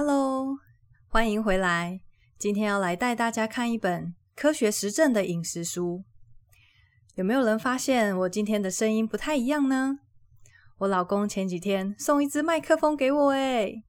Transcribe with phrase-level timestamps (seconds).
[0.00, 0.60] Hello，
[1.08, 2.00] 欢迎回来。
[2.38, 6.04] 今天要来带大家看一本科学实证的饮食书。
[7.16, 9.98] 有没有人发现我今天的声音不太一样呢？
[10.78, 13.82] 我老公前几天送一支麦克风给我，诶，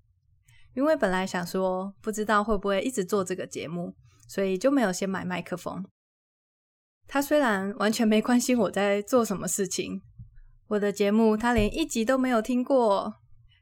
[0.74, 3.94] 因为本来想说不知道会不会一直做这个节目，
[4.28, 5.86] 所以就没有先买麦克风。
[7.06, 10.02] 他虽然完全没关心我在做什么事情，
[10.70, 13.14] 我的节目他连一集都没有听过，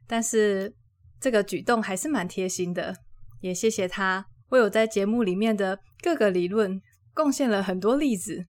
[0.07, 0.76] 但是
[1.19, 2.95] 这个举动还是蛮贴心的，
[3.41, 6.81] 也谢谢他为我在节目里面的各个理论
[7.13, 8.45] 贡献了很多例子。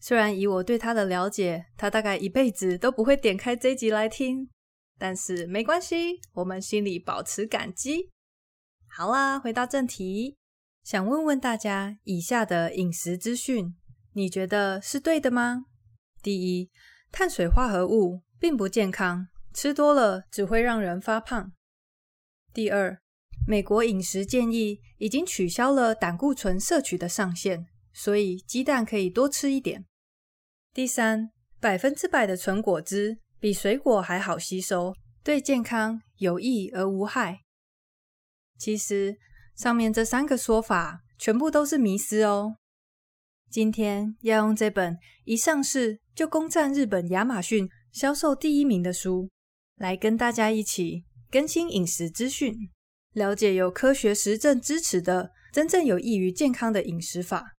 [0.00, 4.48] 虽然以我对他的了解，他大概一辈子都不会点开这集来听，
[4.98, 8.10] 但是没关系，我们心里保持感激。
[8.88, 10.36] 好啦，回到正题，
[10.84, 13.74] 想问问大家以下的饮食资讯。
[14.12, 15.64] 你觉得是对的吗？
[16.22, 16.70] 第一，
[17.12, 21.52] 碳水化合物并不健康，吃多了只会让人发胖。
[22.56, 22.98] 第二，
[23.46, 29.84] 美国饮食建议已经取消了胆固醇摄取的上限，所以鸡蛋可以多吃一点。
[30.72, 37.42] 第三，百分之百的纯果汁比水果还好吸收，对健康有益而无害。
[38.58, 39.18] 其实，
[39.54, 42.56] 上面这三个说法全部都是迷思哦。
[43.50, 44.96] 今天要用这本
[45.26, 49.28] 一上市就攻占日本亚马逊销售第一名的书，
[49.76, 51.04] 来跟大家一起
[51.36, 52.70] 更新饮食资讯，
[53.12, 57.52] 了解有科学实证支持的真正有益于健康的饮食法。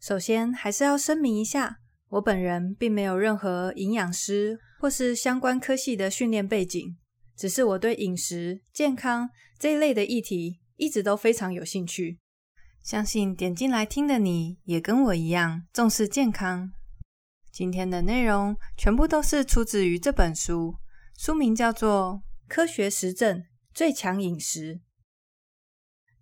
[0.00, 1.78] 首先，还是要声明一下，
[2.10, 6.96] 我本人并没有任何营养师或是相关科系的训练背景。
[7.36, 9.28] 只是我对饮食健康
[9.58, 12.20] 这一类的议题一直都非常有兴趣，
[12.80, 16.70] 相信点进来听的你也跟我一样重视健康。
[17.56, 20.76] 今天的内容全部都是出自于这本书，
[21.16, 22.22] 书名叫做
[22.54, 24.74] 《科学实证最强饮食》。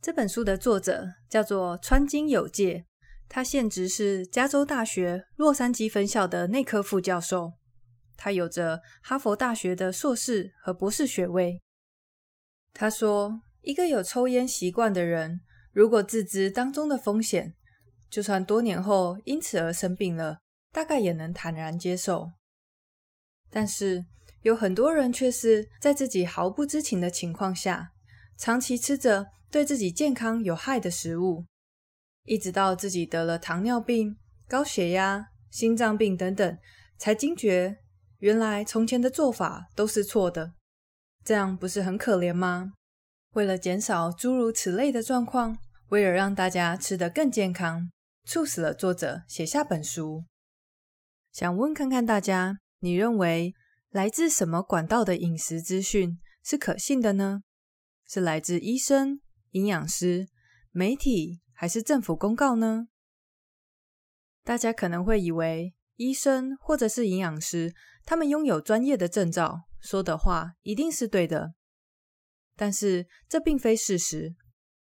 [0.00, 2.87] 这本书的作者叫做川金有介，
[3.28, 7.55] 他现职是加州大学洛杉矶分校的内科副教授。
[8.16, 11.61] 他有着哈佛大学的硕士和博士学位。
[12.72, 15.41] 他说：“一个有抽烟习惯的人，
[15.72, 17.56] 如果自知当中的风险，
[18.09, 20.39] 就算多年后因此而生病了，
[20.75, 22.33] 大概也能坦然接受。
[23.49, 24.05] 但是
[24.43, 27.93] 有很多人却是在自己毫不知情的情况下，
[28.37, 31.47] 长期吃着对自己健康有害的食物，
[32.25, 34.17] 一直到自己得了糖尿病、
[34.49, 36.59] 高血压、心脏病等等，
[36.99, 37.79] 才惊觉。”
[38.19, 40.55] 原来从前的做法都是错的，
[41.25, 42.73] 这样不是很可怜吗？
[43.34, 45.59] 为了减少诸如此类的状况，
[45.91, 47.91] 为了让大家吃得更健康，
[48.25, 50.25] 促使了作者写下本书。
[51.34, 53.56] 想问看看大家，你认为
[53.91, 57.43] 来自什么管道的饮食资讯是可信的呢？
[58.06, 60.28] 是来自医生、营养师、
[60.71, 62.87] 媒体，还是政府公告呢？
[64.45, 67.75] 大家可能会以为医生或者是营养师。
[68.05, 71.55] 他们拥有专业的证照，说的话一定是对的。
[72.55, 74.37] 但是这并非事实，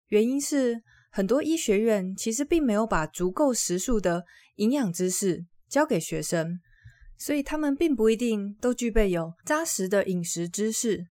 [0.07, 4.25] 原因是很多医学院其实并没有把足够时数的
[4.55, 6.61] 营养知识交给学生，
[7.17, 11.07] 所以他们并不一定都具备有扎实的饮食知识。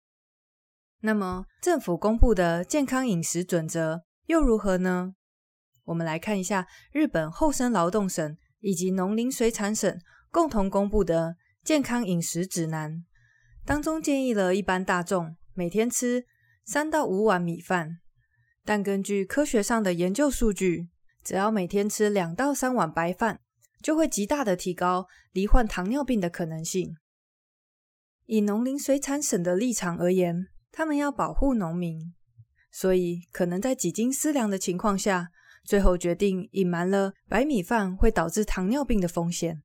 [1.00, 5.12] 那么政府公布的健康饮食准则又如何呢？
[5.84, 11.36] 我们来看一下日本厚生劳动省以及农林水产省共同公布的。
[11.62, 13.04] 健康饮食指南
[13.66, 16.24] 当中建议了一般大众每天吃
[16.64, 17.98] 三到五碗米饭，
[18.64, 20.88] 但根据科学上的研究数据，
[21.22, 23.40] 只要每天吃两到三碗白饭，
[23.84, 26.96] 就会极大的提高罹患糖尿病的可能性。
[28.24, 32.14] 以农林水产省的立场而言，他们要保护农民，
[32.72, 35.28] 所以可能在几经思量的情况下，
[35.62, 39.62] 最后决定隐瞒了白米饭会导致糖尿病的风险。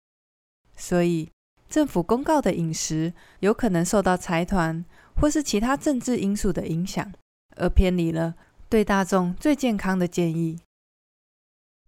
[0.75, 1.29] 所以。
[1.69, 4.83] 政府公告的饮食有可能受到财团
[5.15, 7.13] 或是其他政治因素的影响，
[7.57, 8.33] 而偏离了
[8.67, 10.59] 对大众最健康的建议。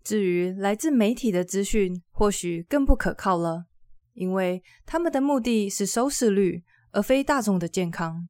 [0.03, 3.65] 至于来自媒体的资讯，或许更不可靠了，
[4.13, 8.27] 因为他们的目的是收视率，而非大众的健康。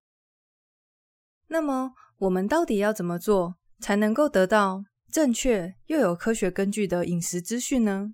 [1.47, 8.13] 那么，我们到底要怎么做，才能够得到正确又有科学根据的饮食资讯呢？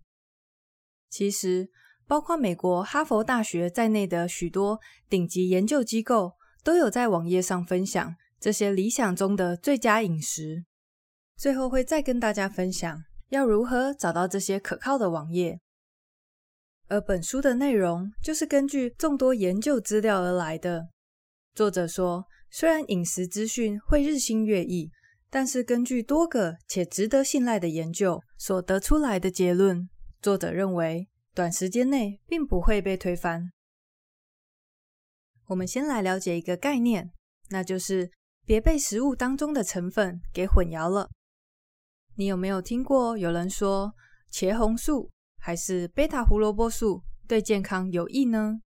[1.10, 1.70] 其实，
[2.08, 4.80] 包括美国哈佛大学在内的许多
[5.10, 6.34] 顶级研究机构
[6.64, 10.66] 都有在网页上分享这些理想中的最佳饮食。
[11.36, 15.60] 最后会再跟大家分享要如何找到这些可靠的网页。
[16.88, 20.90] 而本书的内容就是根据众多研究资料而来的。
[21.54, 24.90] 作者说，虽然饮食资讯会日新月异，
[25.30, 29.90] 但是根据多个且值得信赖的研究所得出来的结论，
[30.22, 33.52] 作者认为短时间内并不会被推翻。
[35.48, 37.12] 我们先来了解一个概念，
[37.50, 38.12] 那就是
[38.46, 41.10] 别被食物当中的成分给混淆了。
[42.18, 43.94] 你有没有听过有人说
[44.32, 48.60] 茄红素还是贝塔胡萝卜素对健康有益呢？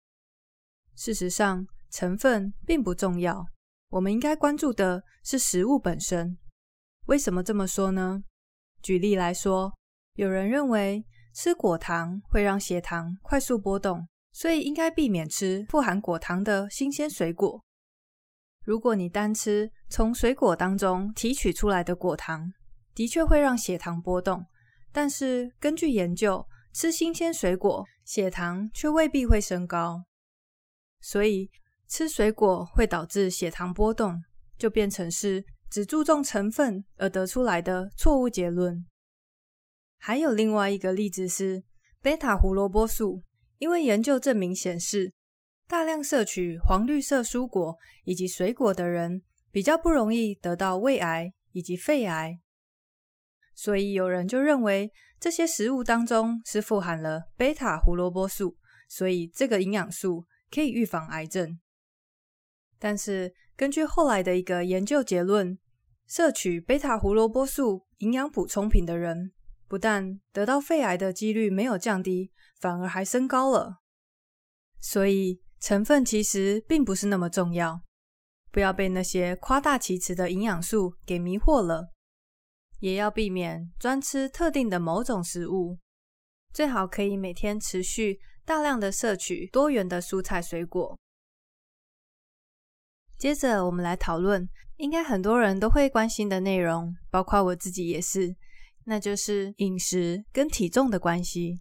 [0.94, 3.44] 事实上，成分并不重要，
[3.88, 6.38] 我们应该关注的是食物本身。
[7.06, 8.22] 为什么这么说呢？
[8.82, 9.74] 举例来说，
[10.14, 11.04] 有人认为
[11.34, 14.06] 吃果糖会让血糖快速波动。
[14.32, 17.60] 所以应该避免吃富含果糖的新鲜水果。
[18.64, 22.52] 如果你单吃从水果当中提取出来的果糖，
[22.94, 24.44] 的确会让血糖波动。
[24.92, 30.04] 但是根据研究，吃新鲜水果血糖却未必会升高。
[31.00, 31.50] 所以
[31.88, 34.22] 吃水果会导致血糖波动，
[34.58, 38.86] 就变成是只注重成分而得出来的错误结论。
[39.98, 41.62] 还有另外一个例子是
[42.00, 43.22] 贝塔胡萝卜素。
[43.58, 45.12] 因为研究证明显示，
[45.68, 49.20] 大量摄取黄绿色蔬果以及水果的人，
[49.50, 52.40] 比较不容易得到胃癌以及肺癌。
[53.62, 58.56] 所以有人就认为，这些食物当中是富含了贝塔胡萝卜素，
[58.88, 61.60] 所以这个营养素可以预防癌症。
[62.78, 65.58] 但是根据后来的一个研究结论，
[66.06, 69.32] 摄取贝塔胡萝卜素营养补充品的人，
[69.68, 72.32] 不但得到肺癌的几率没有降低。
[72.58, 73.80] 反而还升高了，
[74.80, 77.82] 所以成分其实并不是那么重要，
[78.50, 81.90] 不要被那些夸大其词的营养素给迷惑了，
[82.80, 85.78] 也要避免专吃特定的某种食物，
[86.52, 90.98] 最好可以每天持续大量的摄取多元的蔬菜水果。
[93.16, 98.34] 接着我们来讨论，应该很多人都会关心的内容，包括我自己也是，
[98.84, 101.60] 那就是饮食跟体重的关系。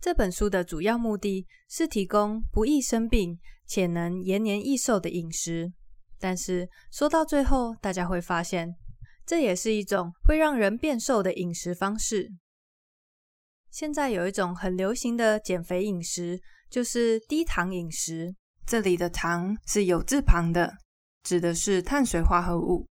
[0.00, 5.72] 这本书的主要目的是提供不易生病且能延年益寿的饮食，
[6.18, 8.76] 但是说到最后，大家会发现，
[9.26, 12.32] 这也是一种会让人变瘦的饮食方式。
[13.70, 16.40] 现在有一种很流行的减肥饮食，
[16.70, 18.34] 就是低糖饮食。
[18.64, 20.78] 这里的“糖”是有字旁的，
[21.22, 22.86] 指的是碳水化合物。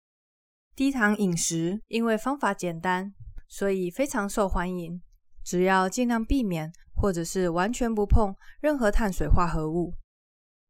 [0.74, 3.12] 低糖饮食因为方法简单，
[3.46, 5.00] 所以非常受欢迎。
[5.44, 6.72] 只要尽量避免。
[6.94, 9.92] 或者是完全不碰任何碳水化合物，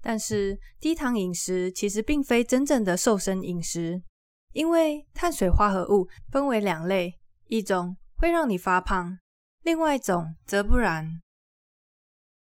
[0.00, 4.02] 但是低糖饮食其实并非真正的瘦身饮食，
[4.52, 9.18] 因为碳水化合物分为两类，一种会让你发胖，
[9.62, 11.20] 另外一种则不然。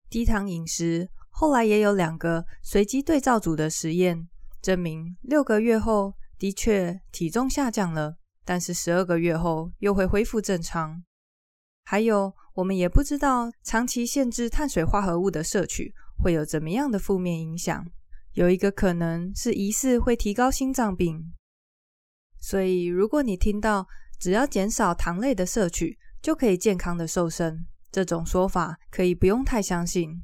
[0.10, 4.28] 低糖饮食后来也有两个随机对照组的实验，
[4.62, 11.04] 证明六个月后的确体重下降了，但是十二个月后又会恢复正常。
[11.86, 17.86] 还有，我们也不知道长期限制碳水化合物的摄取会有怎么样的负面影响。
[18.34, 21.34] 有一个可能是疑似会提高心脏病。
[22.48, 23.88] 所以，如果你听到
[24.20, 30.22] 只要减少糖类的摄取就可以健康的瘦身，这种说法可以不用太相信，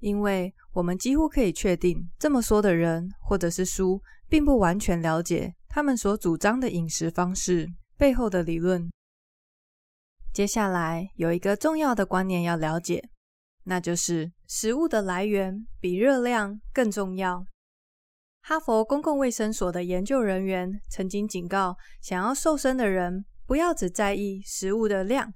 [0.00, 4.00] 因为我们几乎可以确定，这么说的人或者是书
[4.30, 8.90] 并不完全了解他们所主张的饮食方式背后的理论。
[10.32, 13.10] 接下来有一个重要的观念要了解，
[13.64, 17.44] 那就是食物的来源比热量更重要。
[18.46, 25.32] 哈佛公共卫生所的研究人员曾经警告，想要瘦身的人不要只在意食物的量，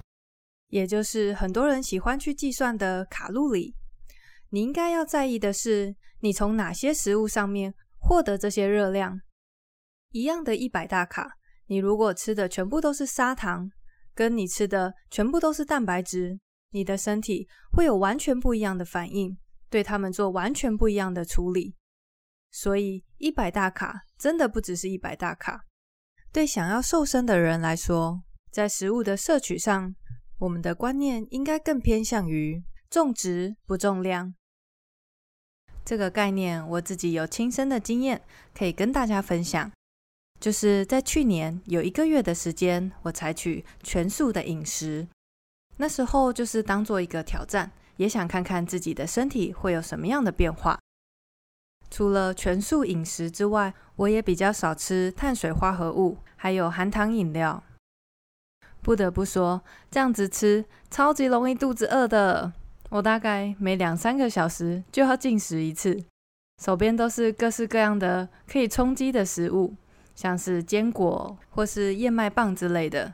[0.67, 3.75] 也就是很多人喜欢去计算的卡路里。
[4.51, 9.19] 你应该要在意的是，你从哪些食物上面获得这些热量。
[10.11, 11.31] 一样的一百大卡，
[11.69, 13.71] 你如果吃的全部都是砂糖。
[14.15, 16.39] 跟你吃的全部都是蛋白质，
[16.73, 19.39] 你的身体会有完全不一样的反应，
[19.71, 21.75] 对他们做完全不一样的处理。
[22.51, 25.65] 所以一百大卡真的不只是一百大卡。
[26.33, 29.95] 对想要瘦身的人来说，在食物的摄取上，
[30.39, 34.35] 我们的观念应该更偏向于重质不重量。
[35.85, 38.23] 这个概念我自己有亲身的经验，
[38.55, 39.73] 可以跟大家分享。
[40.39, 45.09] 就是在去年有一个月的时间，我采取全素的饮食。
[45.79, 50.79] 那时候就是当做一个挑战，也想看看自己的身体会有什么样的变化。
[51.91, 57.63] 除了全素饮食之外，我也比较少吃碳水化合物，还有含糖饮料。
[58.81, 62.53] 不得不说，这样子吃超级容易肚子饿的。
[62.91, 66.05] 我大概每两三个小时就要进食一次，
[66.63, 69.75] 手边都是各式各样的可以充饥的食物，
[70.15, 73.13] 像是坚果或是燕麦棒之类的。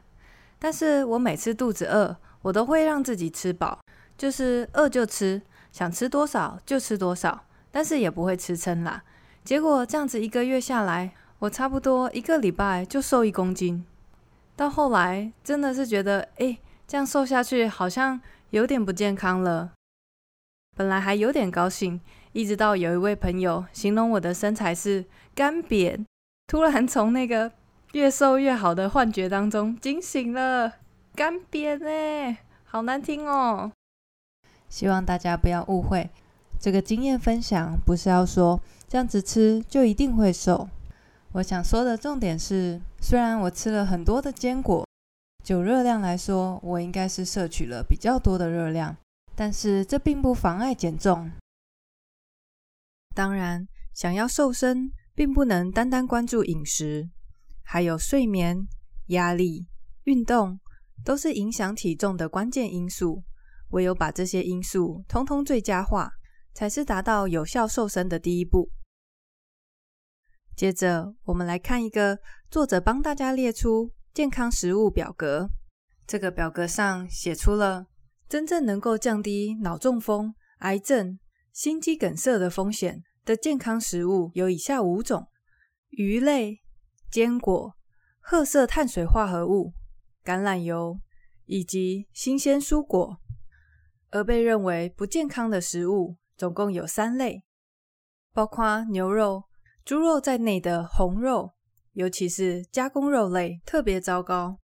[0.58, 3.80] 但是我每次肚子饿，我都会让自己吃饱，
[4.16, 9.02] 就是饿就吃，想吃多少就吃多少，但是也不会吃撑啦。
[9.42, 13.84] 结果这样子一个月下来，我差不多一个礼拜就瘦一公斤。
[14.54, 19.72] 到后来真的是觉得，哎，这样瘦下去好像有点不健康了。
[20.76, 22.00] 本来还有点高兴，
[22.30, 25.04] 一直到有一位朋友形容我的身材是
[25.34, 26.04] 干瘪，
[26.46, 27.50] 突然从那个
[27.94, 30.74] 越瘦越好的幻觉当中惊醒了。
[31.16, 33.72] 干瘪呢，好难听哦。
[34.68, 36.10] 希望大家不要误会，
[36.64, 40.66] 这个经验分享不是要说这样子吃就一定会瘦。
[41.32, 44.88] 我想说的重点是，虽然我吃了很多的坚果，
[45.44, 48.96] 就热量来说，我应该是摄取了比较多的热量，
[49.34, 51.30] 但是这并不妨碍减重。
[53.14, 57.10] 当然，想要瘦身，并不能单单关注饮食，
[57.62, 58.66] 还有睡眠、
[59.08, 59.66] 压力、
[60.04, 60.58] 运动，
[61.04, 63.22] 都是影响体重的关键因素。
[63.72, 66.10] 唯有把这些因素通通最佳化，
[66.54, 68.70] 才是达到有效瘦身的第一步。
[70.56, 75.50] 接着，我们来看一个作者帮大家列出健康食物表格。
[76.06, 77.88] 这个表格上写出了
[78.28, 81.18] 真正能够降低脑中风、癌症、
[81.52, 85.26] 心肌梗塞的风险的健康食物有以下五种：
[85.90, 86.60] 鱼类、
[87.10, 87.74] 坚果、
[88.20, 89.72] 褐色碳水化合物、
[90.22, 91.00] 橄榄油
[91.46, 93.18] 以及新鲜蔬果。
[94.10, 97.44] 而被认为不健康的食物总共有三类，
[98.32, 99.44] 包括牛肉。
[99.84, 101.52] 猪肉在内的红肉，
[101.92, 104.58] 尤其是加工肉类，特别糟糕。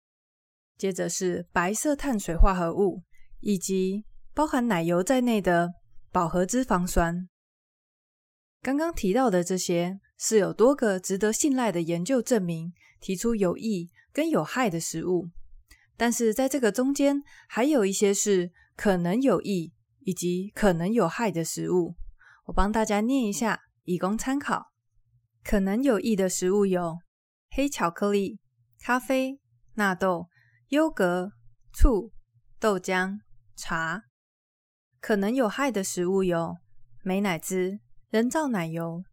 [0.76, 3.02] 接着是白色碳水化合物，
[3.40, 5.72] 以及包含奶油在内的
[6.12, 7.28] 饱和脂肪酸。
[8.62, 15.30] 刚刚提到的这些，是有多个值得信赖的研究证明，提出有益跟有害的食物。
[15.96, 19.72] 但是在这个中间，还有一些是可能有益
[20.08, 21.94] 以及可能有害的食物。
[22.46, 24.72] 我帮大家念一下，以供参考。
[25.44, 26.96] 可能有益的食物有
[27.50, 28.40] 黑巧克力、
[28.80, 29.38] 咖啡、
[29.74, 30.30] 纳豆、
[30.68, 31.32] 优格、
[31.74, 32.10] 醋、
[32.58, 33.18] 豆浆、
[33.54, 34.00] 茶；
[34.98, 36.56] 可能有害的食物有
[37.02, 39.04] 美乃滋、人造奶油。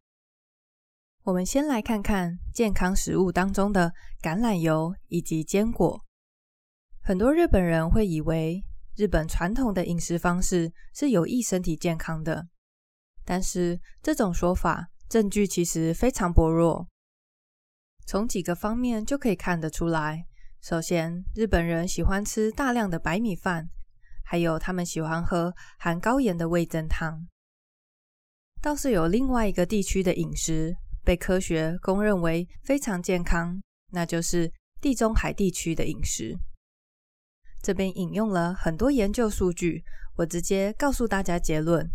[1.24, 6.02] 我们先来看看健康食物当中的橄榄油以及坚果。
[7.04, 8.64] 很多日本人会以为
[8.96, 12.48] 日本传统的饮食方式是有益身体健康的，
[13.24, 14.88] 但是这种说法。
[15.08, 16.88] 证据其实非常薄弱，
[18.08, 20.26] 从几个方面就可以看得出来。
[20.62, 23.70] 首先，日本人喜欢吃大量的白米饭，
[24.24, 27.28] 还有他们喜欢喝含高盐的味噌汤。
[28.64, 33.62] 倒是有另外一个地区的饮食被科学公认为非常健康，
[33.92, 36.36] 那就是地中海地区的饮食。
[37.66, 39.84] 这边引用了很多研究数据，
[40.18, 41.90] 我直接告诉大家结论：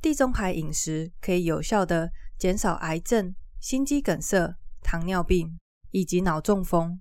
[0.00, 2.10] 地中海饮食可以有效的。
[2.38, 5.60] 减少癌症、心肌梗塞、糖尿病
[5.90, 6.98] 以及脑中风。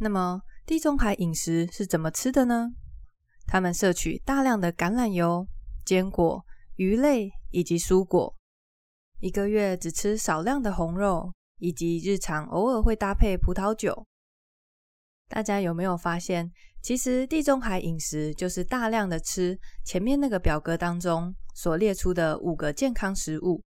[0.00, 2.70] 那么，地中海饮食是怎么吃的呢？
[3.46, 5.46] 他们摄取大量的橄榄油、
[5.84, 6.42] 坚果、
[6.76, 8.34] 鱼类以及蔬果，
[9.18, 14.06] 一个月只吃少量的红肉，以及日常偶尔会搭配葡萄酒。
[15.28, 23.62] 大家有没有发现，其实地中海饮食就是大量的吃前面那个表格当中所列出的五个健康食物。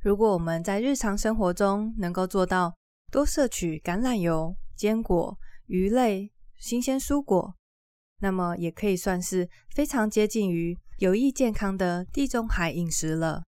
[0.00, 2.76] 如果我们在日常生活中能够做到
[3.10, 7.54] 多摄取橄榄油、坚果、鱼类、新鲜蔬果，
[8.18, 13.44] 那么也可以算是非常接近于有益健康的地中海饮食了。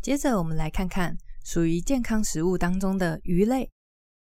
[0.00, 3.70] 接着，我们来看看属于健康食物当中的鱼类。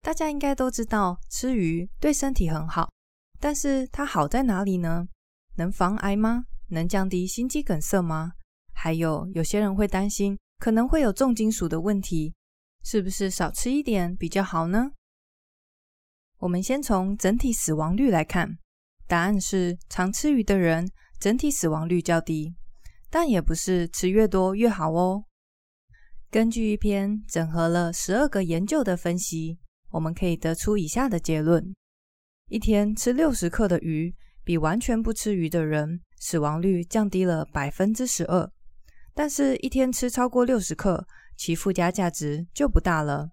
[0.05, 2.93] 大家应该都知道，吃鱼对身体很好，
[3.41, 5.09] 但是它好在哪里呢？
[5.57, 6.45] 能防癌吗？
[6.69, 8.33] 能降低心肌梗塞吗？
[8.75, 12.35] 还有有些人会担心可能会有重金属的问题，
[12.85, 14.91] 是不是少吃一点比较好呢？
[16.37, 18.59] 我们先从整体死亡率来看，
[19.07, 20.87] 答案是常吃鱼的人
[21.19, 22.55] 整体死亡率较低，
[23.09, 25.25] 但也不是吃越多越好哦。
[26.31, 29.59] 根据一篇整合了十二个研究的分析，
[29.95, 31.73] 我们可以得出以下的结论：
[32.49, 38.51] 一天吃六十克的鱼，比完全不吃鱼的人死亡率降低了百分之十二。
[39.15, 43.31] 但是，一天吃超过六十克，其附加价值就不大了。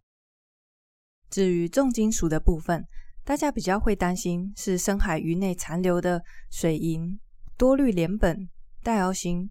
[1.32, 2.86] 至于重金属的部分，
[3.24, 7.20] 大家比较会担心是深海鱼内残留的水银、
[7.58, 8.48] 多氯联苯、
[8.84, 9.50] 戴奥辛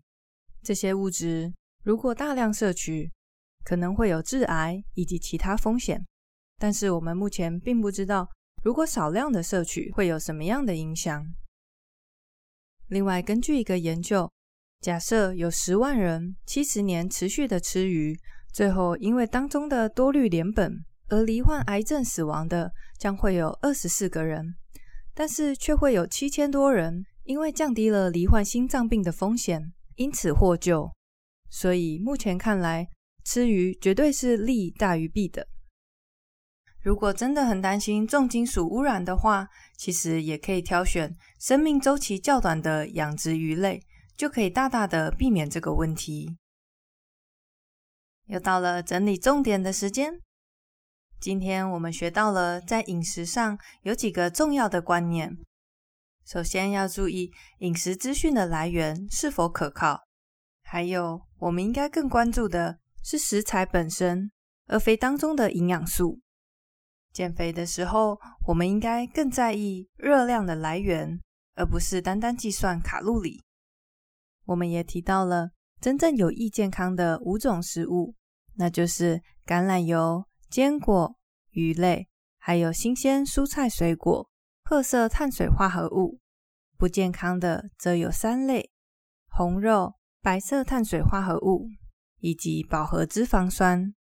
[0.62, 1.52] 这些物质，
[1.82, 3.10] 如果大量摄取，
[3.64, 6.06] 可能会有致癌以及其他风险。
[6.60, 8.28] 但是我们目前并不知道，
[8.62, 11.24] 如果少量的摄取会有什么样的影响。
[12.88, 14.30] 另外，根据一个研究，
[14.82, 18.14] 假设有十万人七十年持续的吃鱼，
[18.52, 20.70] 最后因为当中的多氯联苯
[21.08, 24.54] 而罹患癌症死亡的，将会有二十四个人，
[25.14, 30.92] 但是却会有七千多人因为降低了罹患心脏病的风险，因此获救。
[31.48, 32.86] 所以目前看来，
[33.24, 35.48] 吃鱼绝对是利大于弊的。
[36.82, 43.82] 如果真的很担心重金属污染的话，其实也可以挑选生命周期较短的养殖鱼类，
[44.16, 46.36] 就可以大大的避免这个问题。
[48.26, 50.20] 又到了整理重点的时间，
[51.20, 55.36] 今天我们学到了在饮食上有几个重要的观念。
[56.24, 60.00] 首先要注意饮食资讯的来源是否可靠，
[60.62, 64.30] 还有我们应该更关注的是食材本身，
[64.66, 66.20] 而非当中的营养素。
[67.12, 71.20] 减肥的时候，我们应该更在意热量的来源，
[71.54, 73.42] 而不是单单计算卡路里。
[74.46, 75.50] 我们也提到了
[75.80, 78.14] 真正有益健康的五种食物，
[78.54, 81.16] 那就是橄榄油、坚果、
[81.50, 84.28] 鱼类，还有新鲜蔬菜水果、
[84.64, 86.20] 褐色碳水化合物。
[86.76, 88.70] 不健康的则有三类：
[89.28, 91.68] 红肉、白色碳水化合物
[92.20, 93.94] 以及饱和脂肪酸。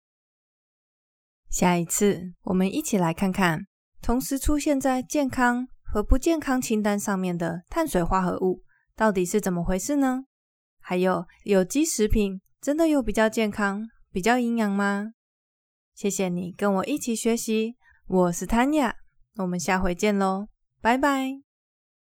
[1.56, 3.60] 下一次，我们一起来看看
[4.02, 8.62] 同时出现在健康和不健康清单上面的碳水化合物
[8.94, 10.25] 到底是怎么回事呢？
[10.82, 15.12] 还有，有机食品真的有比较健康、比较营养吗？
[15.94, 18.92] 谢谢你跟我一起学习，我是 Tanya，
[19.36, 20.48] 我们下回见喽，
[20.82, 21.45] 拜拜。